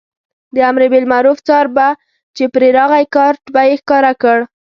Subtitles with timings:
[0.55, 1.87] د امربالمعروف څار به
[2.35, 4.39] چې پرې راغی کارټ به یې ښکاره کړ.